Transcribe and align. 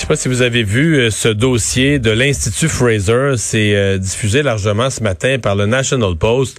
Je 0.00 0.06
sais 0.06 0.08
pas 0.08 0.16
si 0.16 0.28
vous 0.28 0.40
avez 0.40 0.62
vu 0.62 0.96
euh, 0.96 1.10
ce 1.10 1.28
dossier 1.28 1.98
de 1.98 2.10
l'Institut 2.10 2.70
Fraser. 2.70 3.34
C'est 3.36 3.76
euh, 3.76 3.98
diffusé 3.98 4.42
largement 4.42 4.88
ce 4.88 5.02
matin 5.02 5.38
par 5.38 5.56
le 5.56 5.66
National 5.66 6.16
Post. 6.16 6.58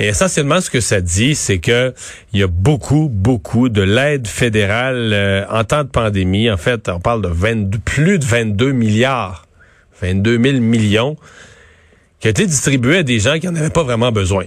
Et 0.00 0.08
essentiellement, 0.08 0.60
ce 0.60 0.70
que 0.70 0.80
ça 0.80 1.00
dit, 1.00 1.36
c'est 1.36 1.60
que 1.60 1.94
il 2.32 2.40
y 2.40 2.42
a 2.42 2.48
beaucoup, 2.48 3.08
beaucoup 3.08 3.68
de 3.68 3.80
l'aide 3.80 4.26
fédérale 4.26 5.12
euh, 5.12 5.44
en 5.50 5.62
temps 5.62 5.84
de 5.84 5.88
pandémie. 5.88 6.50
En 6.50 6.56
fait, 6.56 6.88
on 6.88 6.98
parle 6.98 7.22
de 7.22 7.28
22, 7.28 7.78
plus 7.78 8.18
de 8.18 8.24
22 8.24 8.72
milliards, 8.72 9.46
22 10.02 10.42
000 10.42 10.58
millions, 10.58 11.16
qui 12.18 12.26
a 12.26 12.30
été 12.30 12.44
distribué 12.44 12.96
à 12.98 13.02
des 13.04 13.20
gens 13.20 13.38
qui 13.38 13.46
n'en 13.46 13.54
avaient 13.54 13.70
pas 13.70 13.84
vraiment 13.84 14.10
besoin. 14.10 14.46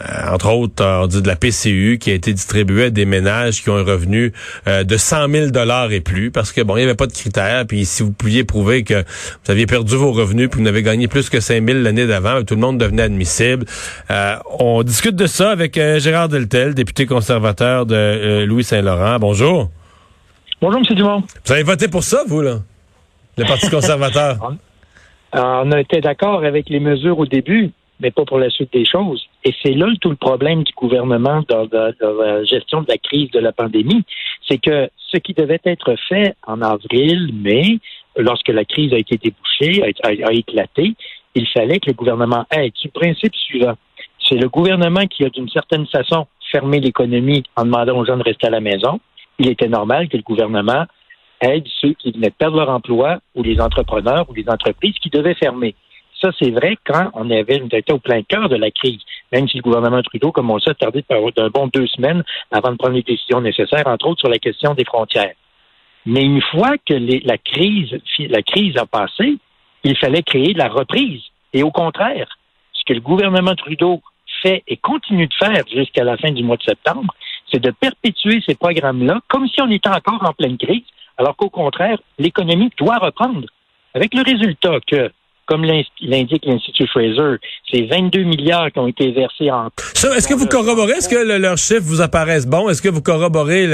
Euh, 0.00 0.34
entre 0.34 0.50
autres, 0.52 0.84
on 0.84 1.06
dit 1.06 1.22
de 1.22 1.26
la 1.26 1.36
PCU 1.36 1.98
qui 2.00 2.10
a 2.10 2.14
été 2.14 2.32
distribuée 2.32 2.84
à 2.84 2.90
des 2.90 3.04
ménages 3.04 3.62
qui 3.62 3.70
ont 3.70 3.76
un 3.76 3.84
revenu 3.84 4.32
euh, 4.66 4.84
de 4.84 4.96
100 4.96 5.28
000 5.28 5.50
dollars 5.50 5.92
et 5.92 6.00
plus, 6.00 6.30
parce 6.30 6.52
que 6.52 6.60
bon, 6.62 6.76
il 6.76 6.80
n'y 6.80 6.84
avait 6.84 6.94
pas 6.94 7.06
de 7.06 7.12
critères. 7.12 7.66
Puis 7.66 7.84
si 7.84 8.02
vous 8.02 8.12
pouviez 8.12 8.44
prouver 8.44 8.82
que 8.84 9.02
vous 9.02 9.50
aviez 9.50 9.66
perdu 9.66 9.96
vos 9.96 10.12
revenus, 10.12 10.48
puis 10.48 10.58
vous 10.58 10.64
n'avez 10.64 10.82
gagné 10.82 11.08
plus 11.08 11.28
que 11.28 11.40
5 11.40 11.66
000 11.66 11.80
l'année 11.80 12.06
d'avant, 12.06 12.42
tout 12.42 12.54
le 12.54 12.60
monde 12.60 12.78
devenait 12.78 13.02
admissible. 13.02 13.66
Euh, 14.10 14.36
on 14.58 14.82
discute 14.82 15.16
de 15.16 15.26
ça 15.26 15.50
avec 15.50 15.74
Gérard 15.74 16.28
Deltel, 16.28 16.74
député 16.74 17.06
conservateur 17.06 17.86
de 17.86 18.44
Louis 18.44 18.64
Saint-Laurent. 18.64 19.18
Bonjour. 19.18 19.70
Bonjour, 20.60 20.80
M. 20.80 20.96
Dumont. 20.96 21.22
Vous 21.44 21.52
avez 21.52 21.62
voté 21.62 21.88
pour 21.88 22.04
ça, 22.04 22.22
vous, 22.26 22.42
là? 22.42 22.58
Le 23.38 23.44
Parti 23.44 23.70
conservateur. 23.70 24.36
on 25.32 25.72
a 25.72 25.80
été 25.80 26.00
d'accord 26.00 26.44
avec 26.44 26.68
les 26.68 26.80
mesures 26.80 27.18
au 27.18 27.26
début 27.26 27.72
mais 28.00 28.10
pas 28.10 28.24
pour 28.24 28.38
la 28.38 28.50
suite 28.50 28.72
des 28.72 28.84
choses. 28.84 29.28
Et 29.44 29.54
c'est 29.62 29.72
là 29.72 29.86
tout 30.00 30.10
le 30.10 30.16
problème 30.16 30.64
du 30.64 30.72
gouvernement 30.74 31.42
dans, 31.48 31.66
la 31.72 32.44
gestion 32.44 32.82
de 32.82 32.88
la 32.88 32.98
crise 32.98 33.30
de 33.30 33.38
la 33.38 33.52
pandémie, 33.52 34.04
c'est 34.48 34.58
que 34.58 34.90
ce 34.96 35.18
qui 35.18 35.32
devait 35.32 35.60
être 35.64 35.94
fait 36.08 36.34
en 36.46 36.60
avril, 36.60 37.32
mai, 37.32 37.78
lorsque 38.16 38.48
la 38.48 38.64
crise 38.64 38.92
a 38.92 38.98
été 38.98 39.16
débouchée, 39.16 39.82
a, 40.02 40.32
éclaté, 40.32 40.94
il 41.34 41.46
fallait 41.48 41.78
que 41.78 41.88
le 41.88 41.94
gouvernement 41.94 42.44
aide. 42.50 42.72
Du 42.82 42.88
principe 42.88 43.34
suivant, 43.34 43.74
c'est 44.28 44.36
le 44.36 44.48
gouvernement 44.48 45.06
qui 45.06 45.24
a 45.24 45.30
d'une 45.30 45.48
certaine 45.48 45.86
façon 45.86 46.26
fermé 46.50 46.80
l'économie 46.80 47.44
en 47.56 47.64
demandant 47.64 47.98
aux 47.98 48.04
gens 48.04 48.16
de 48.16 48.22
rester 48.22 48.48
à 48.48 48.50
la 48.50 48.60
maison. 48.60 49.00
Il 49.38 49.48
était 49.48 49.68
normal 49.68 50.08
que 50.08 50.16
le 50.16 50.22
gouvernement 50.22 50.84
aide 51.40 51.64
ceux 51.80 51.94
qui 51.94 52.10
venaient 52.12 52.30
perdre 52.30 52.58
leur 52.58 52.68
emploi 52.68 53.20
ou 53.34 53.42
les 53.42 53.60
entrepreneurs 53.60 54.28
ou 54.28 54.34
les 54.34 54.48
entreprises 54.48 54.96
qui 55.00 55.08
devaient 55.08 55.34
fermer. 55.34 55.74
Ça, 56.20 56.30
c'est 56.38 56.50
vrai 56.50 56.76
quand 56.84 57.10
on 57.14 57.30
avait 57.30 57.62
été 57.72 57.92
au 57.92 57.98
plein 57.98 58.22
cœur 58.22 58.48
de 58.48 58.56
la 58.56 58.70
crise. 58.70 59.00
Même 59.32 59.48
si 59.48 59.58
le 59.58 59.62
gouvernement 59.62 60.02
Trudeau, 60.02 60.32
comme 60.32 60.50
on 60.50 60.56
le 60.56 60.60
sait, 60.60 60.74
a 60.80 60.90
d'un 60.90 61.48
bon 61.50 61.68
deux 61.68 61.86
semaines 61.86 62.24
avant 62.50 62.72
de 62.72 62.76
prendre 62.76 62.94
les 62.94 63.02
décisions 63.02 63.40
nécessaires, 63.40 63.86
entre 63.86 64.08
autres 64.08 64.20
sur 64.20 64.28
la 64.28 64.38
question 64.38 64.74
des 64.74 64.84
frontières. 64.84 65.34
Mais 66.06 66.24
une 66.24 66.42
fois 66.42 66.76
que 66.78 66.94
la 66.94 67.38
crise, 67.38 67.98
la 68.18 68.42
crise 68.42 68.76
a 68.76 68.86
passé, 68.86 69.36
il 69.84 69.96
fallait 69.96 70.22
créer 70.22 70.52
de 70.54 70.58
la 70.58 70.68
reprise. 70.68 71.22
Et 71.52 71.62
au 71.62 71.70
contraire, 71.70 72.28
ce 72.72 72.82
que 72.86 72.94
le 72.94 73.00
gouvernement 73.00 73.54
Trudeau 73.54 74.00
fait 74.42 74.62
et 74.66 74.76
continue 74.76 75.26
de 75.26 75.34
faire 75.34 75.62
jusqu'à 75.72 76.04
la 76.04 76.16
fin 76.16 76.30
du 76.30 76.42
mois 76.42 76.56
de 76.56 76.62
septembre, 76.62 77.14
c'est 77.52 77.60
de 77.60 77.70
perpétuer 77.70 78.42
ces 78.46 78.54
programmes-là 78.54 79.20
comme 79.28 79.48
si 79.48 79.60
on 79.60 79.70
était 79.70 79.88
encore 79.88 80.24
en 80.24 80.32
pleine 80.32 80.56
crise, 80.56 80.84
alors 81.18 81.36
qu'au 81.36 81.50
contraire, 81.50 81.98
l'économie 82.18 82.70
doit 82.78 82.98
reprendre. 82.98 83.46
Avec 83.94 84.14
le 84.14 84.22
résultat 84.22 84.78
que 84.86 85.10
comme 85.50 85.64
l'indique 85.64 86.46
l'Institut 86.46 86.86
Fraser, 86.86 87.38
c'est 87.68 87.82
22 87.82 88.22
milliards 88.22 88.70
qui 88.70 88.78
ont 88.78 88.86
été 88.86 89.10
versés 89.10 89.50
en... 89.50 89.66
Est-ce 89.66 90.28
que 90.28 90.34
vous 90.34 90.46
corroborez, 90.46 90.92
est-ce 90.92 91.08
que 91.08 91.38
leurs 91.38 91.58
chiffres 91.58 91.82
vous 91.82 92.00
apparaissent 92.00 92.46
bons? 92.46 92.68
Est-ce 92.68 92.80
que 92.80 92.88
vous 92.88 93.02
corroborez 93.02 93.66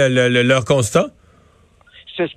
leur 0.42 0.64
constat? 0.64 1.08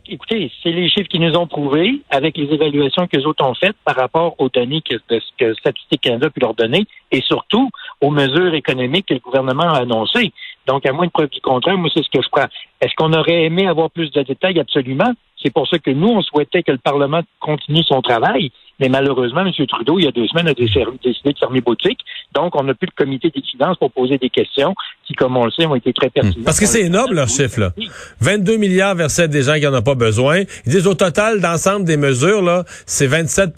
écoutez, 0.10 0.52
c'est 0.62 0.72
les 0.72 0.90
chiffres 0.90 1.08
qui 1.08 1.20
nous 1.20 1.34
ont 1.36 1.48
prouvés 1.48 2.02
avec 2.10 2.36
les 2.36 2.54
évaluations 2.54 3.08
que 3.08 3.16
les 3.16 3.26
autres 3.26 3.46
ont 3.46 3.54
faites 3.54 3.78
par 3.86 3.96
rapport 3.96 4.36
aux 4.38 4.50
données 4.50 4.82
que, 4.82 4.96
que 5.38 5.54
Statistique 5.54 6.02
Canada 6.02 6.28
a 6.28 6.30
pu 6.30 6.42
leur 6.42 6.54
donner 6.54 6.86
et 7.14 7.22
surtout 7.22 7.70
aux 8.02 8.12
mesures 8.12 8.54
économiques 8.54 9.06
que 9.06 9.14
le 9.14 9.22
gouvernement 9.22 9.72
a 9.72 9.78
annoncées. 9.78 10.34
Donc, 10.68 10.86
à 10.86 10.92
moins 10.92 11.06
de 11.06 11.12
preuve 11.12 11.30
du 11.30 11.40
contraire, 11.40 11.78
moi, 11.78 11.90
c'est 11.94 12.04
ce 12.04 12.10
que 12.10 12.22
je 12.22 12.30
crois. 12.30 12.48
Est-ce 12.82 12.94
qu'on 12.96 13.14
aurait 13.14 13.46
aimé 13.46 13.68
avoir 13.68 13.90
plus 13.90 14.12
de 14.12 14.22
détails? 14.22 14.60
Absolument. 14.60 15.14
C'est 15.42 15.54
pour 15.54 15.66
ça 15.68 15.80
que 15.80 15.92
nous, 15.92 16.10
on 16.10 16.22
souhaitait 16.22 16.62
que 16.62 16.74
le 16.74 16.78
Parlement 16.78 17.22
continue 17.40 17.84
son 17.84 18.02
travail. 18.02 18.52
Mais 18.80 18.90
malheureusement, 18.90 19.42
M. 19.42 19.52
Trudeau, 19.68 20.00
il 20.00 20.06
y 20.06 20.08
a 20.08 20.12
deux 20.12 20.28
semaines, 20.28 20.48
a 20.48 20.54
décidé 20.54 21.34
de 21.34 21.38
fermer 21.38 21.62
boutique. 21.62 22.00
Donc, 22.34 22.56
on 22.56 22.64
n'a 22.64 22.74
plus 22.74 22.88
le 22.88 23.04
comité 23.04 23.30
des 23.30 23.42
finances 23.42 23.78
pour 23.78 23.92
poser 23.92 24.18
des 24.18 24.30
questions 24.30 24.74
qui, 25.06 25.14
comme 25.14 25.36
on 25.36 25.46
le 25.46 25.52
sait, 25.52 25.66
ont 25.66 25.76
été 25.76 25.92
très 25.92 26.10
pertinentes. 26.10 26.46
Parce 26.46 26.60
que 26.60 26.66
c'est 26.66 26.84
énorme, 26.84 27.14
leur 27.14 27.28
chiffre, 27.28 27.60
là. 27.60 27.74
22 28.22 28.58
milliards 28.58 28.96
versés 28.96 29.24
à 29.24 29.28
des 29.28 29.44
gens 29.44 29.56
qui 29.56 29.64
n'en 29.64 29.78
ont 29.78 29.82
pas 29.82 29.96
besoin. 29.96 30.44
Ils 30.66 30.72
disent 30.72 30.88
au 30.88 30.94
total, 30.94 31.42
d'ensemble 31.42 31.86
des 31.86 31.98
mesures, 31.98 32.42
là, 32.42 32.64
c'est 32.86 33.08
27 33.08 33.54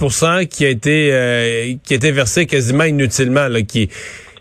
qui 0.49 0.65
a 0.65 0.69
été, 0.69 1.09
euh, 1.11 1.73
qui 1.83 1.93
a 1.93 1.95
été 1.97 2.11
versé 2.11 2.45
quasiment 2.45 2.85
inutilement, 2.85 3.47
là, 3.47 3.61
qui, 3.61 3.89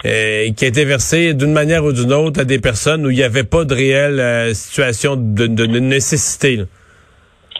euh, 0.06 0.50
qui 0.52 0.64
a 0.64 0.68
été 0.68 0.84
versé 0.84 1.34
d'une 1.34 1.52
manière 1.52 1.84
ou 1.84 1.92
d'une 1.92 2.12
autre 2.12 2.40
à 2.40 2.44
des 2.44 2.58
personnes 2.58 3.04
où 3.04 3.10
il 3.10 3.16
n'y 3.16 3.22
avait 3.22 3.44
pas 3.44 3.64
de 3.64 3.74
réelle 3.74 4.20
euh, 4.20 4.54
situation 4.54 5.16
de, 5.16 5.46
de, 5.46 5.66
nécessité. 5.78 6.64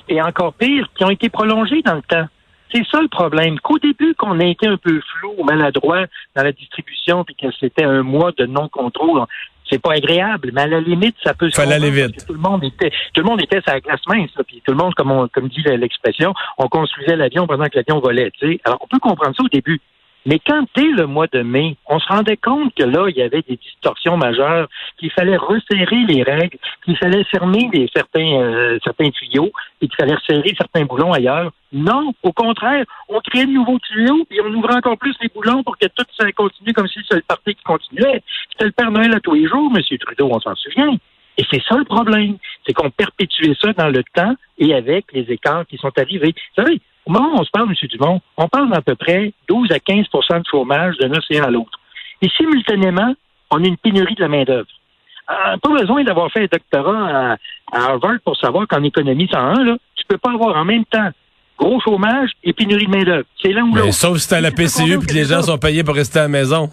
Et 0.09 0.23
encore 0.23 0.55
pire, 0.55 0.89
qui 0.97 1.05
ont 1.05 1.11
été 1.11 1.29
prolongés 1.29 1.83
dans 1.83 1.97
le 1.97 2.03
temps. 2.03 2.27
C'est 2.73 2.87
ça 2.91 3.01
le 3.01 3.09
problème. 3.09 3.59
Qu'au 3.61 3.79
début, 3.79 4.15
qu'on 4.15 4.39
a 4.41 4.45
été 4.45 4.67
un 4.67 4.77
peu 4.77 5.01
flou 5.01 5.35
ou 5.39 5.45
maladroit 5.45 6.07
dans 6.37 6.43
la 6.43 6.53
distribution, 6.53 7.25
puis 7.25 7.35
que 7.35 7.49
c'était 7.59 7.85
un 7.85 8.03
mois 8.03 8.33
de 8.33 8.47
non-contrôle, 8.47 9.27
c'est 9.71 9.81
pas 9.81 9.93
agréable, 9.93 10.51
mais 10.53 10.63
à 10.63 10.67
la 10.67 10.81
limite, 10.81 11.17
ça 11.23 11.35
peut 11.35 11.49
se 11.49 11.57
Fallait 11.57 11.75
aller 11.75 11.91
vite. 11.91 12.27
Tout 12.27 12.33
le 12.33 12.41
monde 12.41 12.65
était, 12.65 12.91
tout 13.15 13.23
le 13.23 13.29
monde 13.29 13.43
était 13.43 13.61
la 13.67 13.81
glace 13.81 14.01
mince, 14.09 14.31
puis 14.47 14.63
tout 14.65 14.73
le 14.73 14.77
monde, 14.77 14.95
comme 14.95 15.11
on, 15.13 15.29
comme 15.29 15.49
dit 15.49 15.63
l'expression, 15.63 16.35
on 16.59 16.69
construisait 16.69 17.17
l'avion 17.17 17.47
pendant 17.47 17.67
que 17.67 17.77
l'avion 17.77 18.01
volait. 18.01 18.33
sais. 18.41 18.61
Alors, 18.65 18.79
on 18.83 18.87
peut 18.87 18.99
comprendre 18.99 19.35
ça 19.37 19.43
au 19.45 19.49
début. 19.49 19.81
Mais 20.27 20.39
quand, 20.47 20.67
dès 20.77 20.89
le 20.89 21.07
mois 21.07 21.27
de 21.33 21.41
mai, 21.41 21.77
on 21.87 21.99
se 21.99 22.07
rendait 22.09 22.37
compte 22.37 22.75
que 22.75 22.85
là, 22.85 23.09
il 23.09 23.17
y 23.17 23.23
avait 23.23 23.43
des 23.43 23.57
distorsions 23.57 24.17
majeures, 24.17 24.69
qu'il 24.99 25.11
fallait 25.11 25.37
resserrer 25.37 26.05
les 26.09 26.23
règles, 26.23 26.59
qu'il 26.85 26.97
fallait 26.99 27.25
fermer 27.25 27.71
certains, 27.95 28.41
euh, 28.41 28.79
certains 28.85 29.11
tuyaux 29.11 29.51
et 29.81 29.89
qu'il 29.89 29.97
fallait 29.97 30.15
resserrer 30.15 30.55
certains 30.57 30.85
boulons 30.85 31.13
ailleurs. 31.13 31.51
Non, 31.73 32.13
au 32.23 32.33
contraire, 32.33 32.85
on 33.09 33.21
créait 33.21 33.47
de 33.47 33.53
nouveaux 33.53 33.79
tuyaux 33.79 34.27
et 34.31 34.41
on 34.43 34.53
ouvrait 34.53 34.77
encore 34.77 34.99
plus 34.99 35.15
les 35.23 35.29
boulons 35.29 35.63
pour 35.63 35.79
que 35.79 35.87
tout 35.87 36.05
ça 36.19 36.31
continue 36.33 36.73
comme 36.73 36.89
si 36.89 36.99
c'était 37.03 37.17
le 37.17 37.23
parti 37.23 37.55
qui 37.55 37.63
continuait. 37.63 38.23
C'était 38.53 38.67
le 38.67 38.73
Père 38.73 38.91
Noël 38.91 39.15
à 39.15 39.21
tous 39.21 39.35
les 39.35 39.47
jours, 39.47 39.73
M. 39.75 39.83
Trudeau, 39.99 40.29
on 40.31 40.41
s'en 40.41 40.55
souvient. 40.55 40.97
Et 41.39 41.45
c'est 41.51 41.63
ça 41.67 41.77
le 41.79 41.85
problème, 41.85 42.37
c'est 42.67 42.75
qu'on 42.75 42.91
perpétuait 42.91 43.55
ça 43.59 43.73
dans 43.73 43.89
le 43.89 44.03
temps 44.15 44.35
et 44.59 44.75
avec 44.75 45.07
les 45.13 45.23
écarts 45.33 45.67
qui 45.67 45.79
sont 45.79 45.93
arrivés. 45.97 46.35
Vous 46.57 46.63
savez, 46.63 46.81
au 47.07 47.13
moment 47.13 47.35
où 47.35 47.41
on 47.41 47.45
se 47.45 47.51
parle, 47.51 47.69
M. 47.69 47.89
Dumont, 47.89 48.21
on 48.37 48.49
parle 48.49 48.71
d'à 48.71 48.83
peu 48.83 48.95
près 48.95 49.33
12 49.49 49.71
à 49.73 49.79
15% 49.79 50.39
de 50.39 50.45
chômage 50.51 50.97
d'un 50.99 51.13
océan 51.13 51.45
à 51.45 51.51
l'autre. 51.51 51.79
Et 52.23 52.29
simultanément, 52.37 53.15
on 53.51 53.65
a 53.65 53.67
une 53.67 53.77
pénurie 53.77 54.15
de 54.15 54.21
la 54.21 54.29
main-d'œuvre. 54.29 54.69
Euh, 55.31 55.57
pas 55.59 55.81
besoin 55.81 56.03
d'avoir 56.05 56.31
fait 56.33 56.43
un 56.43 56.47
doctorat 56.51 57.33
à, 57.33 57.37
Harvard 57.73 58.17
pour 58.25 58.37
savoir 58.37 58.67
qu'en 58.67 58.83
économie 58.83 59.29
101, 59.31 59.65
là, 59.65 59.77
tu 59.95 60.05
peux 60.09 60.19
pas 60.19 60.33
avoir 60.33 60.57
en 60.57 60.65
même 60.65 60.85
temps 60.85 61.09
gros 61.59 61.81
chômage 61.81 62.31
et 62.43 62.53
pénurie 62.53 62.87
de 62.87 62.91
main-d'œuvre. 62.91 63.25
C'est 63.41 63.53
l'un 63.53 63.65
ou 63.65 63.75
l'autre. 63.75 63.93
Sauf 63.93 64.19
si 64.19 64.35
à 64.35 64.41
la 64.41 64.51
PCU 64.51 64.95
et 64.95 64.99
que 64.99 65.15
les 65.15 65.25
gens 65.25 65.43
sont 65.43 65.59
payés 65.59 65.85
pour 65.85 65.95
rester 65.95 66.19
à 66.19 66.23
la 66.23 66.29
maison. 66.29 66.71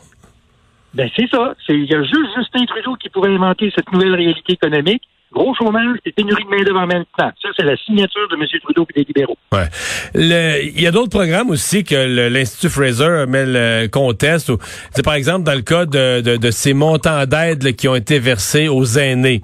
Ben, 0.93 1.09
c'est 1.15 1.29
ça. 1.29 1.53
Il 1.69 1.85
y 1.85 1.93
a 1.93 2.01
juste 2.03 2.35
Justin 2.35 2.65
Trudeau 2.65 2.95
qui 2.95 3.09
pourrait 3.09 3.33
inventer 3.33 3.71
cette 3.75 3.91
nouvelle 3.91 4.15
réalité 4.15 4.53
économique 4.53 5.03
gros 5.33 5.53
chômage 5.55 5.97
et 6.05 6.11
pénurie 6.11 6.43
de 6.43 6.49
main-d'œuvre 6.49 6.79
en 6.79 6.87
même 6.87 7.03
temps. 7.17 7.31
Ça, 7.41 7.49
c'est 7.55 7.63
la 7.65 7.75
signature 7.77 8.27
de 8.29 8.35
M. 8.35 8.45
Trudeau 8.63 8.87
et 8.89 8.99
des 8.99 9.05
libéraux. 9.05 9.37
Ouais. 9.51 9.67
Il 10.15 10.81
y 10.81 10.87
a 10.87 10.91
d'autres 10.91 11.09
programmes 11.09 11.49
aussi 11.49 11.83
que 11.83 12.29
l'Institut 12.29 12.69
Fraser 12.69 13.25
met 13.27 13.45
le 13.45 13.87
conteste. 13.87 14.51
C'est 14.91 15.03
par 15.03 15.15
exemple 15.15 15.43
dans 15.43 15.55
le 15.55 15.61
cas 15.61 15.85
de, 15.85 16.21
de, 16.21 16.37
de 16.37 16.51
ces 16.51 16.73
montants 16.73 17.25
d'aide 17.25 17.75
qui 17.75 17.87
ont 17.87 17.95
été 17.95 18.19
versés 18.19 18.67
aux 18.67 18.85
aînés. 18.97 19.41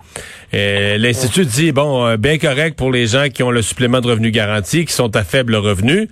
Euh, 0.53 0.97
L'Institut 0.97 1.45
dit, 1.45 1.71
bon, 1.71 2.05
euh, 2.05 2.17
bien 2.17 2.37
correct 2.37 2.77
pour 2.77 2.91
les 2.91 3.07
gens 3.07 3.29
qui 3.29 3.41
ont 3.41 3.49
le 3.49 3.61
supplément 3.61 4.01
de 4.01 4.07
revenu 4.07 4.29
garanti, 4.29 4.85
qui 4.85 4.93
sont 4.93 5.15
à 5.15 5.23
faible 5.23 5.55
revenu. 5.55 6.09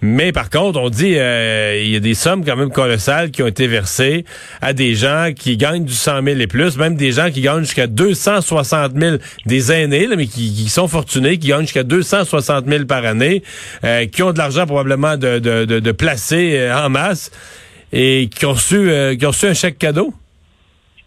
Mais 0.00 0.32
par 0.32 0.48
contre, 0.48 0.80
on 0.80 0.88
dit, 0.88 1.16
euh, 1.16 1.80
il 1.82 1.90
y 1.90 1.96
a 1.96 2.00
des 2.00 2.14
sommes 2.14 2.44
quand 2.44 2.56
même 2.56 2.70
colossales 2.70 3.30
qui 3.30 3.42
ont 3.42 3.46
été 3.46 3.66
versées 3.66 4.24
à 4.62 4.72
des 4.72 4.94
gens 4.94 5.30
qui 5.36 5.56
gagnent 5.56 5.84
du 5.84 5.92
100 5.92 6.22
000 6.22 6.40
et 6.40 6.46
plus, 6.46 6.78
même 6.78 6.96
des 6.96 7.12
gens 7.12 7.30
qui 7.30 7.42
gagnent 7.42 7.60
jusqu'à 7.60 7.86
260 7.86 8.92
000, 8.98 9.16
des 9.46 9.72
aînés, 9.72 10.08
mais 10.16 10.26
qui, 10.26 10.68
sont 10.68 10.88
fortunés, 10.88 11.38
qui 11.38 11.48
gagnent 11.48 11.62
jusqu'à 11.62 11.84
260 11.84 12.66
000 12.66 12.84
par 12.86 13.04
année, 13.04 13.42
qui 14.12 14.22
ont 14.22 14.32
de 14.32 14.38
l'argent 14.38 14.66
probablement 14.66 15.16
de, 15.16 15.92
placer 15.92 16.70
en 16.70 16.90
masse 16.90 17.30
et 17.92 18.28
qui 18.34 18.44
ont 18.46 18.52
reçu, 18.52 18.90
qui 19.18 19.24
ont 19.24 19.30
reçu 19.30 19.46
un 19.46 19.54
chèque 19.54 19.78
cadeau. 19.78 20.12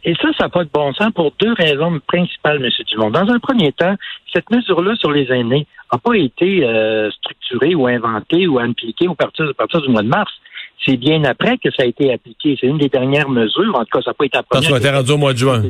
Et 0.08 0.16
ça, 0.22 0.30
ça 0.38 0.46
n'a 0.46 0.50
pas 0.50 0.64
de 0.64 0.70
bon 0.74 0.94
sens 0.94 1.12
pour 1.14 1.34
deux 1.38 1.52
raisons 1.52 2.00
principales, 2.08 2.64
M. 2.64 2.70
Dumont. 2.90 3.12
Dans 3.12 3.30
un 3.30 3.40
premier 3.40 3.74
temps, 3.74 3.94
cette 4.34 4.50
mesure-là 4.50 4.96
sur 4.96 5.12
les 5.12 5.30
aînés 5.30 5.68
n'a 5.92 6.00
pas 6.00 6.14
été 6.14 6.64
euh, 6.64 7.12
structurée 7.12 7.76
ou 7.76 7.88
inventée 7.88 8.48
ou 8.48 8.58
appliquée 8.58 9.10
au 9.10 9.16
partir, 9.16 9.54
partir 9.58 9.82
du 9.82 9.90
mois 9.90 10.04
de 10.04 10.08
mars. 10.08 10.32
C'est 10.86 10.96
bien 10.96 11.26
après 11.26 11.58
que 11.58 11.70
ça 11.72 11.84
a 11.84 11.86
été 11.86 12.14
appliqué. 12.14 12.58
C'est 12.58 12.68
une 12.68 12.78
des 12.78 12.88
dernières 12.88 13.28
mesures. 13.28 13.76
En 13.76 13.84
tout 13.84 13.98
cas, 13.98 14.02
ça 14.02 14.12
n'a 14.12 14.14
pas 14.14 14.26
été 14.26 14.38
appliqué. 14.38 14.68
Ça 14.68 14.76
a 14.76 14.78
été 14.78 14.90
rendu 14.90 15.12
au 15.12 15.18
mois 15.18 15.34
de 15.34 15.40
juin. 15.40 15.62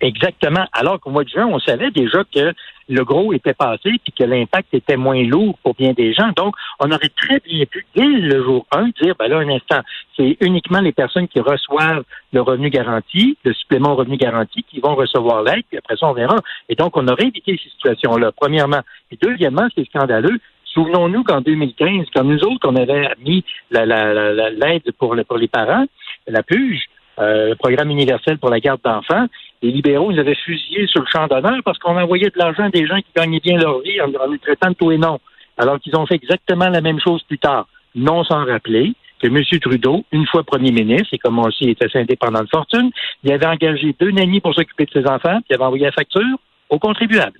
Exactement. 0.00 0.64
Alors 0.72 0.98
qu'au 0.98 1.10
mois 1.10 1.24
de 1.24 1.28
juin, 1.28 1.46
on 1.46 1.58
savait 1.58 1.90
déjà 1.90 2.24
que 2.24 2.52
le 2.88 3.04
gros 3.04 3.32
était 3.32 3.54
passé 3.54 3.92
puis 4.02 4.12
que 4.18 4.24
l'impact 4.24 4.72
était 4.72 4.96
moins 4.96 5.22
lourd 5.22 5.58
pour 5.62 5.74
bien 5.74 5.92
des 5.92 6.12
gens. 6.14 6.30
Donc, 6.36 6.54
on 6.80 6.90
aurait 6.90 7.10
très 7.16 7.38
bien 7.40 7.64
pu, 7.66 7.86
dès 7.94 8.06
le 8.06 8.42
jour 8.42 8.66
1, 8.72 8.88
dire, 9.00 9.14
ben 9.18 9.28
là, 9.28 9.38
un 9.38 9.48
instant, 9.50 9.80
c'est 10.16 10.38
uniquement 10.40 10.80
les 10.80 10.92
personnes 10.92 11.28
qui 11.28 11.40
reçoivent 11.40 12.02
le 12.32 12.40
revenu 12.40 12.70
garanti, 12.70 13.36
le 13.44 13.52
supplément 13.52 13.92
au 13.92 13.96
revenu 13.96 14.16
garanti, 14.16 14.64
qui 14.64 14.80
vont 14.80 14.94
recevoir 14.94 15.42
l'aide, 15.42 15.64
puis 15.68 15.78
après 15.78 15.96
ça, 15.96 16.06
on 16.06 16.14
verra. 16.14 16.36
Et 16.68 16.74
donc, 16.74 16.96
on 16.96 17.06
aurait 17.06 17.28
évité 17.28 17.60
ces 17.62 17.70
situations-là, 17.70 18.32
premièrement. 18.32 18.80
Et 19.10 19.18
deuxièmement, 19.20 19.68
c'est 19.74 19.84
scandaleux, 19.84 20.38
Souvenons-nous 20.72 21.24
qu'en 21.24 21.40
2015, 21.40 22.06
quand 22.14 22.22
nous 22.22 22.38
autres, 22.44 22.68
on 22.68 22.76
avait 22.76 23.08
mis 23.18 23.44
l'aide 23.72 24.92
pour, 24.98 25.16
pour 25.26 25.36
les 25.36 25.48
parents, 25.48 25.84
la 26.28 26.44
PUGE, 26.44 26.84
euh, 27.18 27.50
le 27.50 27.54
programme 27.56 27.90
universel 27.90 28.38
pour 28.38 28.50
la 28.50 28.60
garde 28.60 28.80
d'enfants, 28.82 29.26
les 29.62 29.70
libéraux, 29.70 30.10
ils 30.10 30.18
avaient 30.18 30.34
fusillé 30.34 30.86
sur 30.86 31.00
le 31.02 31.06
champ 31.12 31.26
d'honneur 31.26 31.60
parce 31.64 31.78
qu'on 31.78 31.96
envoyait 31.96 32.30
de 32.30 32.38
l'argent 32.38 32.64
à 32.64 32.70
des 32.70 32.86
gens 32.86 32.96
qui 32.96 33.12
gagnaient 33.14 33.40
bien 33.40 33.58
leur 33.58 33.80
vie 33.80 34.00
en, 34.00 34.12
en 34.14 34.30
les 34.30 34.38
traitant 34.38 34.70
de 34.70 34.74
tout 34.74 34.90
et 34.90 34.98
non. 34.98 35.18
Alors 35.58 35.78
qu'ils 35.78 35.96
ont 35.96 36.06
fait 36.06 36.14
exactement 36.14 36.68
la 36.68 36.80
même 36.80 37.00
chose 37.00 37.22
plus 37.24 37.38
tard, 37.38 37.66
non 37.94 38.24
sans 38.24 38.44
rappeler 38.46 38.94
que 39.20 39.26
M. 39.26 39.42
Trudeau, 39.60 40.04
une 40.12 40.26
fois 40.26 40.42
premier 40.42 40.72
ministre, 40.72 41.08
et 41.12 41.18
comme 41.18 41.38
aussi 41.40 41.68
était 41.68 41.84
assez 41.84 41.98
indépendant 41.98 42.42
de 42.42 42.48
fortune, 42.48 42.90
il 43.22 43.32
avait 43.32 43.46
engagé 43.46 43.94
deux 44.00 44.10
nannies 44.10 44.40
pour 44.40 44.54
s'occuper 44.54 44.86
de 44.86 44.92
ses 44.92 45.06
enfants, 45.06 45.40
puis 45.40 45.48
il 45.50 45.54
avait 45.54 45.64
envoyé 45.64 45.84
la 45.84 45.92
facture 45.92 46.38
aux 46.70 46.78
contribuables. 46.78 47.38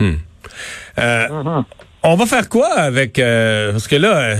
Hmm. 0.00 0.14
Euh, 0.98 1.28
uh-huh. 1.28 1.64
On 2.08 2.14
va 2.14 2.24
faire 2.24 2.48
quoi 2.48 2.72
avec 2.72 3.18
euh, 3.18 3.72
parce 3.72 3.88
que 3.88 3.96
là, 3.96 4.36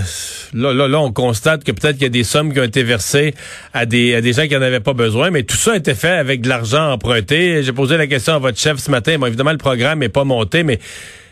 là, 0.55 0.73
là, 0.73 1.01
on 1.01 1.11
constate 1.11 1.65
que 1.65 1.73
peut-être 1.73 1.95
qu'il 1.95 2.05
y 2.05 2.07
a 2.07 2.11
des 2.11 2.23
sommes 2.23 2.53
qui 2.53 2.61
ont 2.61 2.65
été 2.65 2.85
versées 2.85 3.35
à 3.75 3.87
des, 3.87 4.15
à 4.15 4.21
des 4.21 4.35
gens 4.35 4.47
qui 4.47 4.55
n'en 4.55 4.63
avaient 4.63 4.79
pas 4.79 4.93
besoin, 4.93 5.33
mais 5.33 5.43
tout 5.43 5.57
ça 5.57 5.73
a 5.73 5.77
été 5.77 5.97
fait 5.97 6.13
avec 6.13 6.43
de 6.43 6.49
l'argent 6.49 6.93
emprunté. 6.93 7.65
J'ai 7.65 7.73
posé 7.73 7.97
la 7.97 8.07
question 8.07 8.35
à 8.35 8.39
votre 8.39 8.57
chef 8.57 8.79
ce 8.79 8.89
matin. 8.89 9.19
Bon, 9.19 9.27
évidemment, 9.27 9.51
le 9.51 9.59
programme 9.59 9.99
n'est 9.99 10.09
pas 10.09 10.23
monté, 10.23 10.63
mais 10.63 10.79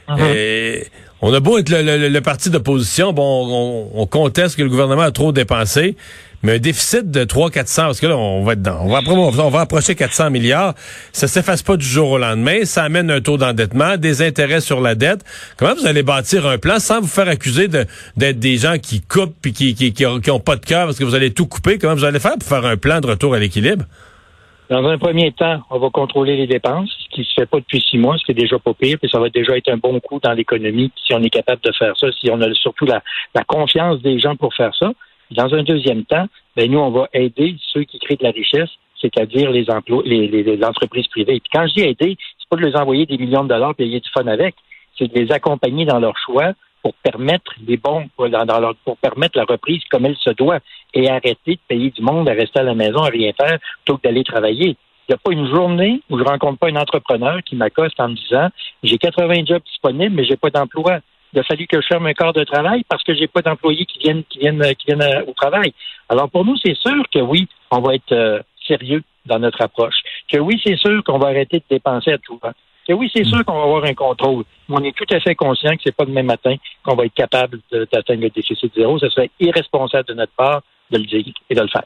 uh-huh. 0.09 0.17
euh, 0.21 0.81
on 1.23 1.33
a 1.33 1.41
beau 1.41 1.59
être 1.59 1.71
le, 1.71 2.21
parti 2.21 2.51
d'opposition, 2.51 3.13
bon, 3.13 3.91
on, 3.95 4.03
on, 4.03 4.07
conteste 4.07 4.57
que 4.57 4.63
le 4.63 4.69
gouvernement 4.69 5.03
a 5.03 5.11
trop 5.11 5.33
dépensé, 5.33 5.97
mais 6.45 6.57
un 6.57 6.59
déficit 6.59 7.11
de 7.11 7.25
300-400, 7.25 7.75
parce 7.77 8.01
que 8.01 8.07
là, 8.07 8.19
on 8.19 8.45
va 8.45 8.53
être 8.53 8.61
dans, 8.61 8.83
on 8.83 8.89
va, 8.89 9.01
on 9.09 9.49
va 9.49 9.61
approcher 9.61 9.95
400 9.95 10.29
milliards, 10.29 10.75
ça 11.13 11.27
s'efface 11.27 11.63
pas 11.63 11.79
du 11.79 11.87
jour 11.87 12.11
au 12.11 12.19
lendemain, 12.19 12.67
ça 12.67 12.83
amène 12.85 13.11
un 13.11 13.23
taux 13.23 13.39
d'endettement, 13.39 13.97
des 13.97 14.21
intérêts 14.21 14.61
sur 14.61 14.83
la 14.83 14.95
dette. 14.95 15.21
Comment 15.57 15.75
vous 15.75 15.87
allez 15.87 16.03
bâtir 16.03 16.47
un 16.47 16.59
plan 16.59 16.79
sans 16.79 17.01
vous 17.01 17.07
faire 17.07 17.29
accuser 17.29 17.69
d'être 17.69 18.39
des 18.39 18.59
gens 18.59 18.77
qui 18.77 19.01
coupent 19.01 19.35
puis 19.41 19.55
qui, 19.55 19.75
qui, 19.75 19.95
qui, 19.95 20.05
ont, 20.05 20.41
pas 20.41 20.57
de 20.57 20.67
cœur 20.67 20.85
parce 20.85 20.99
que 20.99 21.05
vous 21.05 21.15
allez 21.15 21.33
tout 21.33 21.47
couper? 21.47 21.79
Comment 21.79 21.95
vous 21.95 22.05
allez 22.05 22.21
faire 22.21 22.37
pour 22.39 22.47
faire 22.47 22.67
un 22.67 22.77
plan 22.77 23.01
de 23.01 23.07
retour 23.07 23.33
à 23.33 23.39
l'équilibre? 23.39 23.87
Dans 24.71 24.83
un 24.87 24.97
premier 24.97 25.31
temps, 25.33 25.61
on 25.69 25.79
va 25.79 25.91
contrôler 25.91 26.37
les 26.37 26.47
dépenses, 26.47 26.91
ce 26.99 27.09
qui 27.15 27.25
se 27.25 27.35
fait 27.35 27.47
pas 27.47 27.59
depuis 27.59 27.83
six 27.83 27.99
mois, 27.99 28.17
ce 28.17 28.25
qui 28.25 28.33
est 28.33 28.35
déjà 28.35 28.59
pas 28.59 28.73
pire, 28.73 28.99
puis 28.99 29.11
ça 29.11 29.21
va 29.21 29.29
déjà 29.29 29.57
être 29.59 29.69
un 29.69 29.77
bon 29.77 30.01
coup 30.01 30.21
dans 30.23 30.33
l'économie 30.33 30.91
si 31.05 31.13
on 31.13 31.23
est 31.23 31.31
capable 31.31 31.61
de 31.63 31.73
faire 31.73 31.95
ça, 31.99 32.07
si 32.13 32.31
on 32.31 32.41
a 32.41 32.53
surtout 32.55 32.87
la, 32.87 33.03
la 33.35 33.45
confiance 33.45 34.01
des 34.01 34.19
gens 34.19 34.37
pour 34.37 34.55
faire 34.55 34.75
ça. 34.75 34.93
Dans 35.31 35.55
un 35.55 35.63
deuxième 35.65 36.05
temps, 36.05 36.27
ben 36.57 36.71
nous, 36.71 36.79
on 36.79 36.91
va 36.91 37.09
aider 37.13 37.57
ceux 37.73 37.85
qui 37.85 37.99
créent 37.99 38.17
de 38.17 38.25
la 38.25 38.31
richesse, 38.31 38.71
c'est-à-dire 39.01 39.51
les 39.51 39.69
emplois, 39.69 40.03
les, 40.07 40.29
les, 40.29 40.65
entreprises 40.65 41.09
privées. 41.09 41.41
Puis 41.41 41.51
quand 41.53 41.67
je 41.67 41.75
dis 41.75 41.83
aider, 41.83 42.17
c'est 42.39 42.49
pas 42.49 42.57
de 42.57 42.67
les 42.67 42.75
envoyer 42.75 43.05
des 43.05 43.19
millions 43.19 43.45
de 43.45 43.49
dollars 43.49 43.75
payer 43.75 44.01
du 44.01 44.09
fun 44.11 44.27
avec, 44.27 44.55
c'est 44.99 45.13
de 45.13 45.19
les 45.19 45.31
accompagner 45.31 45.85
dans 45.85 45.99
leur 45.99 46.17
choix 46.17 46.53
pour 46.85 46.95
permettre 46.97 47.55
les 47.67 47.79
bons, 47.79 48.07
dans 48.19 48.61
leur, 48.61 48.77
pour 48.85 48.99
permettre 48.99 49.39
la 49.39 49.45
reprise 49.45 49.83
comme 49.91 50.05
elle 50.05 50.17
se 50.17 50.31
doit 50.31 50.59
et 50.93 51.09
arrêter 51.09 51.55
de 51.55 51.61
payer 51.67 51.91
du 51.91 52.03
monde 52.03 52.29
à 52.29 52.35
rester 52.35 52.61
à 52.61 52.63
la 52.63 52.75
maison 52.75 53.03
à 53.03 53.09
rien 53.09 53.33
faire 53.33 53.59
plutôt 53.79 53.97
que 53.97 54.03
d'aller 54.03 54.23
travailler. 54.23 54.77
Il 55.09 55.11
n'y 55.11 55.15
a 55.15 55.19
pas 55.19 55.33
une 55.33 55.49
journée 55.49 56.03
où 56.11 56.19
je 56.19 56.25
rencontre 56.25 56.59
pas 56.59 56.69
un 56.69 56.77
entrepreneur 56.77 57.39
qui 57.43 57.57
m'accoste 57.57 57.99
en 57.99 58.11
me 58.11 58.15
disant 58.15 58.49
j'ai 58.83 58.99
80 58.99 59.47
jobs 59.47 59.63
disponibles, 59.65 60.15
mais 60.15 60.25
j'ai 60.25 60.37
pas 60.37 60.51
d'emploi 60.51 61.01
il 61.35 61.41
a 61.41 61.43
fallu 61.43 61.67
que 61.67 61.81
je 61.81 61.87
ferme 61.87 62.07
un 62.07 62.15
corps 62.15 62.33
de 62.33 62.45
travail 62.45 62.85
parce 62.89 63.03
que 63.03 63.13
j'ai 63.13 63.27
pas 63.27 63.43
d'employés 63.43 63.87
qui 63.87 63.99
viennent 63.99 64.23
qui 64.25 64.39
viennent 64.39 64.63
qui 64.77 64.87
viennent 64.87 65.03
euh, 65.03 65.25
au 65.27 65.33
travail. 65.33 65.75
Alors 66.09 66.31
pour 66.31 66.45
nous, 66.45 66.57
c'est 66.65 66.77
sûr 66.77 67.03
que 67.13 67.19
oui, 67.19 67.49
on 67.73 67.81
va 67.81 67.97
être 67.97 68.13
euh, 68.13 68.41
sérieux 68.69 69.03
dans 69.27 69.41
notre 69.41 69.61
approche. 69.61 69.97
Que 70.31 70.39
oui, 70.39 70.61
c'est 70.65 70.77
sûr 70.77 71.03
qu'on 71.03 71.19
va 71.19 71.29
arrêter 71.29 71.59
de 71.59 71.65
dépenser 71.69 72.13
à 72.13 72.19
tout 72.19 72.39
vent. 72.41 72.53
Que 72.87 72.93
oui, 72.93 73.11
c'est 73.15 73.25
sûr 73.25 73.45
qu'on 73.45 73.55
va 73.55 73.63
avoir 73.63 73.85
un 73.85 73.95
contrôle. 73.95 74.45
Mais 74.69 74.77
on 74.79 74.85
est 74.85 74.97
tout 74.97 75.07
à 75.15 75.21
fait 75.21 75.35
conscient 75.35 75.75
que 75.77 75.83
c'est 75.85 75.97
pas 75.97 76.05
demain 76.05 76.23
matin 76.23 76.55
qu'on 76.85 76.95
va 76.95 77.07
être 77.07 77.15
capable 77.15 77.61
d'atteindre 77.73 78.23
le 78.23 78.31
déficit 78.31 78.73
zéro. 78.75 78.99
Ce 78.99 79.09
serait 79.09 79.31
irresponsable 79.41 80.09
de 80.09 80.15
notre 80.15 80.33
part 80.33 80.63
de 80.91 80.99
le 80.99 81.05
dire 81.05 81.25
et 81.49 81.55
de 81.55 81.61
le 81.61 81.69
faire. 81.69 81.85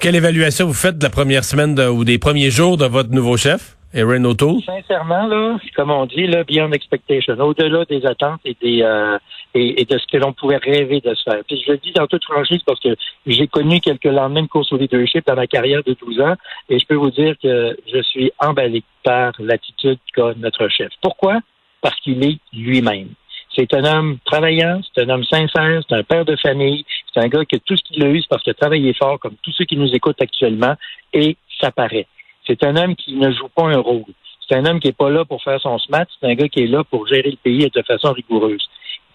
Quelle 0.00 0.16
évaluation 0.16 0.66
vous 0.66 0.74
faites 0.74 0.98
de 0.98 1.04
la 1.04 1.10
première 1.10 1.44
semaine 1.44 1.78
ou 1.80 2.04
des 2.04 2.18
premiers 2.18 2.50
jours 2.50 2.76
de 2.76 2.86
votre 2.86 3.10
nouveau 3.10 3.36
chef? 3.36 3.76
Erin 3.94 4.24
O'Toole? 4.24 4.62
Sincèrement, 4.64 5.26
là, 5.26 5.58
comme 5.76 5.90
on 5.90 6.06
dit, 6.06 6.26
là, 6.26 6.44
beyond 6.44 6.72
expectation, 6.72 7.34
au-delà 7.38 7.84
des 7.84 8.04
attentes 8.06 8.40
et 8.44 8.56
des 8.62 8.82
euh, 8.82 9.18
et, 9.54 9.84
de 9.84 9.98
ce 9.98 10.06
que 10.06 10.16
l'on 10.16 10.32
pouvait 10.32 10.56
rêver 10.56 11.00
de 11.00 11.14
se 11.14 11.22
faire. 11.22 11.42
Puis 11.46 11.62
je 11.64 11.72
le 11.72 11.78
dis 11.78 11.92
dans 11.92 12.06
toute 12.06 12.24
franchise 12.24 12.62
parce 12.64 12.80
que 12.80 12.96
j'ai 13.26 13.46
connu 13.46 13.80
quelques 13.80 14.04
lendemains 14.04 14.42
de 14.42 14.48
course 14.48 14.72
au 14.72 14.76
leadership 14.76 15.26
dans 15.26 15.36
ma 15.36 15.46
carrière 15.46 15.82
de 15.84 15.94
12 15.94 16.20
ans 16.20 16.34
et 16.68 16.78
je 16.78 16.86
peux 16.86 16.94
vous 16.94 17.10
dire 17.10 17.34
que 17.42 17.76
je 17.92 18.02
suis 18.02 18.32
emballé 18.38 18.82
par 19.02 19.32
l'attitude 19.38 19.98
qu'a 20.14 20.34
notre 20.36 20.68
chef. 20.68 20.90
Pourquoi? 21.02 21.38
Parce 21.80 21.98
qu'il 22.00 22.24
est 22.24 22.38
lui-même. 22.52 23.08
C'est 23.54 23.74
un 23.74 23.84
homme 23.84 24.18
travaillant, 24.24 24.80
c'est 24.82 25.02
un 25.02 25.10
homme 25.10 25.24
sincère, 25.24 25.82
c'est 25.86 25.94
un 25.94 26.02
père 26.02 26.24
de 26.24 26.36
famille, 26.36 26.86
c'est 27.12 27.20
un 27.20 27.28
gars 27.28 27.44
qui 27.44 27.56
a 27.56 27.58
tout 27.58 27.76
ce 27.76 27.82
qu'il 27.82 28.02
a 28.02 28.08
eu, 28.08 28.22
c'est 28.22 28.28
parce 28.28 28.42
qu'il 28.42 28.52
a 28.52 28.54
travaillé 28.54 28.94
fort, 28.94 29.18
comme 29.18 29.34
tous 29.42 29.52
ceux 29.52 29.66
qui 29.66 29.76
nous 29.76 29.94
écoutent 29.94 30.22
actuellement, 30.22 30.74
et 31.12 31.36
ça 31.60 31.70
paraît. 31.70 32.06
C'est 32.46 32.64
un 32.64 32.76
homme 32.76 32.96
qui 32.96 33.14
ne 33.14 33.30
joue 33.30 33.48
pas 33.54 33.64
un 33.64 33.78
rôle. 33.78 34.04
C'est 34.48 34.56
un 34.56 34.64
homme 34.64 34.80
qui 34.80 34.88
n'est 34.88 34.94
pas 34.94 35.10
là 35.10 35.26
pour 35.26 35.42
faire 35.42 35.60
son 35.60 35.78
smat, 35.78 36.06
c'est 36.18 36.26
un 36.26 36.34
gars 36.34 36.48
qui 36.48 36.60
est 36.60 36.66
là 36.66 36.82
pour 36.82 37.06
gérer 37.06 37.30
le 37.30 37.36
pays 37.36 37.68
de 37.68 37.82
façon 37.82 38.12
rigoureuse. 38.12 38.66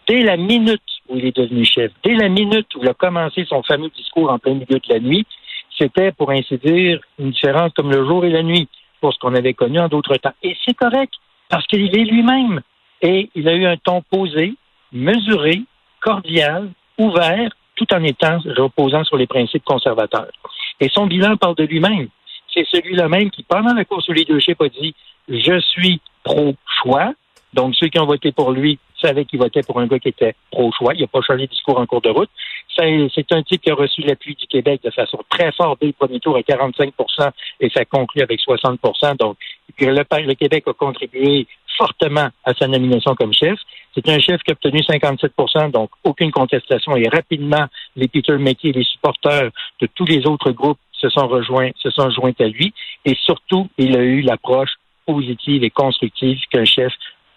Dès 0.08 0.22
la 0.22 0.38
minute 0.38 0.82
où 1.10 1.18
il 1.18 1.26
est 1.26 1.36
devenu 1.36 1.66
chef, 1.66 1.92
dès 2.04 2.16
la 2.16 2.30
minute 2.30 2.74
où 2.76 2.80
il 2.82 2.90
a 2.90 2.94
commencé 2.94 3.46
son 3.46 3.64
fameux 3.64 3.90
discours 3.90 4.32
en 4.32 4.40
plein 4.40 4.54
milieu 4.54 4.80
de 4.80 4.94
la 4.94 5.00
nuit, 5.00 5.26
c'était, 5.78 6.12
pour 6.12 6.32
ainsi 6.32 6.58
dire, 6.58 7.00
une 7.20 7.32
différence 7.32 7.72
comme 7.74 7.92
le 7.92 8.06
jour 8.06 8.26
et 8.26 8.30
la 8.30 8.44
nuit 8.44 8.68
pour 9.00 9.14
ce 9.14 9.20
qu'on 9.20 9.36
avait 9.36 9.54
connu 9.54 9.80
en 9.80 9.88
d'autres 9.88 10.16
temps. 10.16 10.34
Et 10.42 10.56
c'est 10.66 10.74
correct, 10.74 11.14
parce 11.50 11.66
qu'il 11.68 11.96
est 11.96 12.06
lui-même. 12.06 12.62
Et 13.02 13.30
il 13.36 13.48
a 13.48 13.54
eu 13.54 13.66
un 13.66 13.78
ton 13.78 14.02
posé, 14.02 14.56
mesuré, 14.92 15.62
cordial, 16.00 16.70
ouvert, 16.98 17.52
tout 17.76 17.94
en 17.94 18.04
étant 18.04 18.40
reposant 18.58 19.04
sur 19.04 19.18
les 19.18 19.28
principes 19.28 19.64
conservateurs. 19.64 20.32
Et 20.80 20.90
son 20.90 21.06
bilan 21.06 21.38
parle 21.38 21.56
de 21.56 21.66
lui-même 21.66 22.08
c'est 22.58 22.66
celui-là 22.72 23.08
même 23.08 23.30
qui, 23.30 23.44
pendant 23.44 23.74
la 23.74 23.86
course 23.86 24.10
au 24.10 24.14
leadership, 24.14 24.62
a 24.62 24.70
dit 24.70 24.96
Je 25.28 25.60
suis 25.60 26.02
pro-choix. 26.24 27.14
Donc, 27.54 27.76
ceux 27.76 27.88
qui 27.88 28.00
ont 28.00 28.06
voté 28.06 28.32
pour 28.32 28.52
lui 28.52 28.80
savaient 29.02 29.26
qu'il 29.26 29.40
votait 29.40 29.62
pour 29.64 29.80
un 29.80 29.88
gars 29.88 30.00
qui 30.00 30.10
était 30.10 30.36
pro-choix. 30.52 30.94
Il 30.94 31.02
n'a 31.02 31.08
pas 31.08 31.22
changé 31.22 31.46
de 31.46 31.52
discours 31.52 31.80
en 31.80 31.86
cours 31.86 32.02
de 32.02 32.10
route. 32.10 32.30
C'est 32.76 33.32
un 33.32 33.44
type 33.44 33.62
qui 33.62 33.72
a 33.72 33.76
reçu 33.76 34.02
l'appui 34.02 34.36
du 34.36 34.46
Québec 34.48 34.82
de 34.84 34.92
façon 34.92 35.20
très 35.30 35.52
forte 35.52 35.80
dès 35.82 35.88
le 35.88 35.94
premier 35.94 36.20
tour 36.20 36.36
à 36.36 36.42
45% 36.42 36.92
et 37.60 37.70
ça 37.70 37.86
conclut 37.86 38.22
avec 38.22 38.40
60% 38.40 39.18
Donc, 39.18 39.38
le, 39.80 39.94
le 39.94 40.34
Québec 40.36 40.64
a 40.68 40.74
contribué 40.74 41.48
fortement 41.78 42.30
à 42.44 42.54
sa 42.54 42.68
nomination 42.68 43.16
comme 43.16 43.34
chef. 43.34 43.58
C'est 43.96 44.08
un 44.10 44.20
chef 44.20 44.42
qui 44.44 44.52
a 44.52 44.54
obtenu 44.54 44.80
57% 44.80 45.72
donc 45.72 45.90
aucune 46.04 46.32
contestation. 46.32 46.96
Et 46.96 47.08
rapidement, 47.08 47.66
les 47.96 48.08
Peter 48.08 48.38
McKay 48.38 48.70
et 48.70 48.74
les 48.74 48.84
supporters 48.84 49.50
de 49.82 49.88
tous 49.96 50.06
les 50.06 50.26
autres 50.28 50.52
groupes 50.52 50.80
se 50.92 51.10
sont 51.10 51.28
rejoints, 51.28 51.70
se 51.78 51.90
sont 51.92 52.10
joints 52.10 52.34
à 52.40 52.46
lui. 52.46 52.74
Et 53.06 53.16
surtout, 53.16 53.70
il 53.78 53.96
a 53.96 54.02
eu 54.02 54.22
l'approche 54.22 54.72
positive 55.06 55.64
et 55.64 55.70
constructive 55.70 56.40
qu'un 56.52 56.66
chef 56.66 56.92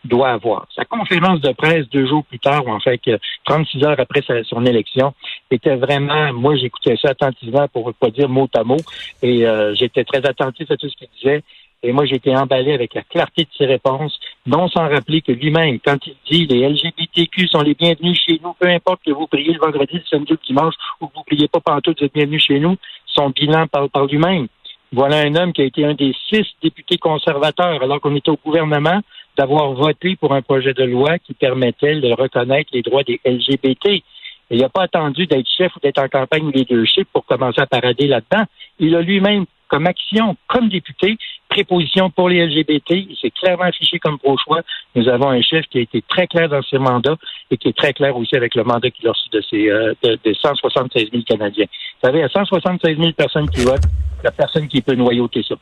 doit 0.04 0.30
avoir. 0.30 0.66
Sa 0.74 0.84
conférence 0.84 1.40
de 1.40 1.52
presse 1.52 1.88
deux 1.90 2.06
jours 2.06 2.24
plus 2.24 2.38
tard, 2.38 2.66
ou 2.66 2.70
en 2.70 2.80
fait 2.80 3.00
36 3.44 3.84
heures 3.84 4.00
après 4.00 4.22
son 4.44 4.64
élection, 4.64 5.14
était 5.50 5.76
vraiment, 5.76 6.32
moi 6.32 6.56
j'écoutais 6.56 6.96
ça 6.96 7.10
attentivement 7.10 7.68
pour 7.68 7.88
ne 7.88 7.92
pas 7.92 8.10
dire 8.10 8.28
mot 8.28 8.48
à 8.54 8.64
mot, 8.64 8.76
et 9.22 9.46
euh, 9.46 9.74
j'étais 9.74 10.04
très 10.04 10.24
attentif 10.26 10.70
à 10.70 10.76
tout 10.76 10.88
ce 10.88 10.96
qu'il 10.96 11.08
disait. 11.18 11.42
Et 11.82 11.92
moi, 11.92 12.04
j'ai 12.04 12.16
été 12.16 12.36
emballé 12.36 12.74
avec 12.74 12.92
la 12.92 13.02
clarté 13.02 13.44
de 13.44 13.48
ses 13.56 13.64
réponses, 13.64 14.20
non 14.44 14.68
sans 14.68 14.86
rappeler 14.88 15.22
que 15.22 15.32
lui-même, 15.32 15.78
quand 15.82 15.96
il 16.06 16.14
dit 16.30 16.46
les 16.46 16.68
LGBTQ 16.68 17.48
sont 17.48 17.62
les 17.62 17.74
bienvenus 17.74 18.20
chez 18.22 18.38
nous, 18.42 18.52
peu 18.58 18.68
importe 18.68 19.00
que 19.04 19.12
vous 19.12 19.26
priez 19.26 19.54
le 19.54 19.60
vendredi, 19.60 19.94
le 19.94 20.02
samedi, 20.10 20.32
le 20.32 20.38
dimanche, 20.46 20.74
ou 21.00 21.06
que 21.06 21.14
vous 21.14 21.24
priez 21.24 21.48
pas 21.48 21.60
partout, 21.60 21.94
vous 21.98 22.04
êtes 22.04 22.12
bienvenus 22.12 22.44
chez 22.44 22.60
nous, 22.60 22.76
son 23.06 23.30
bilan 23.30 23.66
parle 23.66 23.88
par 23.88 24.04
lui-même. 24.04 24.48
Voilà 24.92 25.20
un 25.20 25.34
homme 25.36 25.52
qui 25.54 25.62
a 25.62 25.64
été 25.64 25.86
un 25.86 25.94
des 25.94 26.14
six 26.28 26.44
députés 26.62 26.98
conservateurs, 26.98 27.82
alors 27.82 28.00
qu'on 28.00 28.14
était 28.14 28.30
au 28.30 28.38
gouvernement, 28.44 29.00
d'avoir 29.36 29.72
voté 29.72 30.16
pour 30.16 30.34
un 30.34 30.42
projet 30.42 30.74
de 30.74 30.84
loi 30.84 31.18
qui 31.18 31.34
permettait 31.34 32.00
de 32.00 32.12
reconnaître 32.12 32.70
les 32.72 32.82
droits 32.82 33.04
des 33.04 33.20
LGBT. 33.24 34.02
il 34.50 34.60
n'a 34.60 34.68
pas 34.68 34.82
attendu 34.82 35.26
d'être 35.26 35.48
chef 35.48 35.74
ou 35.76 35.80
d'être 35.80 36.02
en 36.02 36.08
campagne 36.08 36.50
leadership 36.50 37.08
pour 37.12 37.24
commencer 37.24 37.60
à 37.60 37.66
parader 37.66 38.06
là-dedans. 38.06 38.44
Il 38.78 38.94
a 38.94 39.02
lui-même 39.02 39.46
comme 39.68 39.86
action, 39.86 40.36
comme 40.48 40.68
député, 40.68 41.16
préposition 41.48 42.10
pour 42.10 42.28
les 42.28 42.44
LGBT. 42.44 42.90
Il 42.90 43.16
s'est 43.20 43.30
clairement 43.30 43.64
affiché 43.64 43.98
comme 43.98 44.18
pro-choix. 44.18 44.62
Nous 44.94 45.08
avons 45.08 45.30
un 45.30 45.40
chef 45.42 45.66
qui 45.66 45.78
a 45.78 45.80
été 45.82 46.02
très 46.02 46.26
clair 46.26 46.48
dans 46.48 46.62
ses 46.62 46.78
mandats 46.78 47.16
et 47.50 47.56
qui 47.56 47.68
est 47.68 47.76
très 47.76 47.92
clair 47.92 48.16
aussi 48.16 48.36
avec 48.36 48.54
le 48.54 48.64
mandat 48.64 48.90
qu'il 48.90 49.06
a 49.08 49.12
reçu 49.12 49.28
de, 49.30 49.40
ses, 49.48 49.70
euh, 49.70 49.94
de, 50.02 50.34
176 50.34 51.10
000 51.12 51.22
Canadiens. 51.22 51.66
Vous 51.66 52.08
savez, 52.08 52.22
à 52.22 52.28
176 52.28 52.96
000 52.98 53.12
personnes 53.12 53.48
qui 53.48 53.64
votent, 53.64 53.86
il 54.18 54.22
n'y 54.22 54.26
a 54.26 54.32
personne 54.32 54.68
qui 54.68 54.82
peut 54.82 54.94
noyauter 54.94 55.42
ça. 55.48 55.54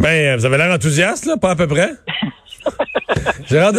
Ben, 0.00 0.36
vous 0.36 0.46
avez 0.46 0.58
l'air 0.58 0.72
enthousiaste, 0.72 1.26
là, 1.26 1.36
pas 1.36 1.50
à 1.50 1.56
peu 1.56 1.66
près. 1.66 1.90
Gérard. 3.48 3.72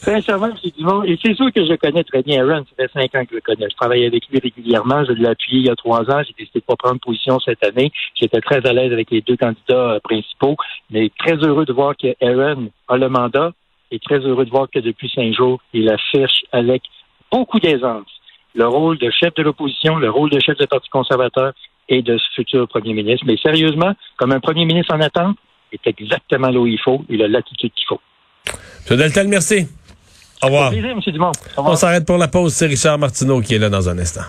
Sincèrement, 0.00 0.48
c'est 0.62 0.74
du 0.74 0.82
monde. 0.82 1.04
Et 1.06 1.18
c'est 1.22 1.34
sûr 1.34 1.52
que 1.52 1.62
je 1.62 1.74
connais 1.74 2.02
très 2.04 2.22
bien 2.22 2.42
Aaron. 2.42 2.64
Ça 2.64 2.86
fait 2.86 2.90
cinq 2.92 3.14
ans 3.14 3.24
que 3.24 3.32
je 3.32 3.34
le 3.34 3.40
connais. 3.42 3.68
Je 3.68 3.76
travaille 3.76 4.06
avec 4.06 4.26
lui 4.28 4.38
régulièrement. 4.38 5.04
Je 5.04 5.12
l'ai 5.12 5.28
appuyé 5.28 5.60
il 5.60 5.66
y 5.66 5.70
a 5.70 5.76
trois 5.76 6.10
ans. 6.10 6.22
J'ai 6.26 6.32
décidé 6.38 6.60
de 6.60 6.64
pas 6.64 6.76
prendre 6.76 6.98
position 7.00 7.38
cette 7.40 7.62
année. 7.62 7.92
J'étais 8.18 8.40
très 8.40 8.66
à 8.66 8.72
l'aise 8.72 8.92
avec 8.94 9.10
les 9.10 9.20
deux 9.20 9.36
candidats 9.36 9.74
euh, 9.74 10.00
principaux. 10.02 10.56
Mais 10.90 11.10
très 11.18 11.34
heureux 11.34 11.66
de 11.66 11.74
voir 11.74 11.94
que 11.98 12.14
Aaron 12.24 12.70
a 12.88 12.96
le 12.96 13.10
mandat 13.10 13.52
et 13.90 13.98
très 13.98 14.20
heureux 14.20 14.46
de 14.46 14.50
voir 14.50 14.68
que 14.72 14.78
depuis 14.78 15.12
cinq 15.14 15.34
jours, 15.34 15.60
il 15.74 15.90
affiche 15.90 16.44
avec 16.52 16.82
beaucoup 17.30 17.60
d'aisance 17.60 18.08
le 18.54 18.66
rôle 18.66 18.98
de 18.98 19.10
chef 19.10 19.34
de 19.34 19.42
l'opposition, 19.42 19.96
le 19.96 20.10
rôle 20.10 20.30
de 20.30 20.40
chef 20.40 20.56
du 20.56 20.66
Parti 20.66 20.88
conservateur 20.88 21.52
et 21.90 22.02
de 22.02 22.16
ce 22.16 22.24
futur 22.34 22.66
premier 22.68 22.94
ministre. 22.94 23.26
Mais 23.26 23.36
sérieusement, 23.36 23.92
comme 24.16 24.32
un 24.32 24.40
premier 24.40 24.64
ministre 24.64 24.94
en 24.94 25.00
attente, 25.00 25.36
est 25.72 25.86
exactement 25.86 26.48
là 26.48 26.58
où 26.58 26.66
il 26.66 26.80
faut. 26.80 27.04
Il 27.08 27.22
a 27.22 27.28
l'attitude 27.28 27.72
qu'il 27.74 27.86
faut. 27.86 28.00
M. 28.90 28.96
Deltel, 28.96 29.28
merci. 29.28 29.68
Au 30.42 30.46
revoir. 30.46 30.70
Plaisir, 30.70 30.90
M. 30.90 31.00
Dumont. 31.12 31.32
On 31.56 31.76
s'arrête 31.76 32.06
pour 32.06 32.16
la 32.16 32.28
pause. 32.28 32.54
C'est 32.54 32.66
Richard 32.66 32.98
Martineau 32.98 33.40
qui 33.40 33.54
est 33.54 33.58
là 33.58 33.68
dans 33.68 33.88
un 33.88 33.98
instant. 33.98 34.18